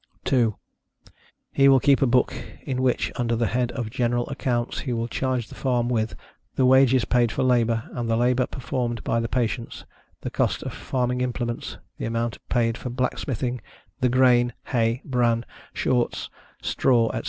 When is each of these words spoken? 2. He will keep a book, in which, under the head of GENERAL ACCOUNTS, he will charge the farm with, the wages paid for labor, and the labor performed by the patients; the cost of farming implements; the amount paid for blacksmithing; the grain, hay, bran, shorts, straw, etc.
2. 0.25 0.55
He 1.51 1.67
will 1.67 1.79
keep 1.79 2.01
a 2.01 2.07
book, 2.07 2.33
in 2.63 2.81
which, 2.81 3.11
under 3.17 3.35
the 3.35 3.45
head 3.45 3.71
of 3.73 3.91
GENERAL 3.91 4.27
ACCOUNTS, 4.31 4.79
he 4.79 4.93
will 4.93 5.07
charge 5.07 5.47
the 5.47 5.53
farm 5.53 5.89
with, 5.89 6.15
the 6.55 6.65
wages 6.65 7.05
paid 7.05 7.31
for 7.31 7.43
labor, 7.43 7.87
and 7.93 8.09
the 8.09 8.17
labor 8.17 8.47
performed 8.47 9.03
by 9.03 9.19
the 9.19 9.29
patients; 9.29 9.85
the 10.21 10.31
cost 10.31 10.63
of 10.63 10.73
farming 10.73 11.21
implements; 11.21 11.77
the 11.99 12.05
amount 12.05 12.39
paid 12.49 12.79
for 12.79 12.89
blacksmithing; 12.89 13.61
the 13.99 14.09
grain, 14.09 14.53
hay, 14.69 15.03
bran, 15.05 15.45
shorts, 15.71 16.31
straw, 16.63 17.05
etc. 17.09 17.19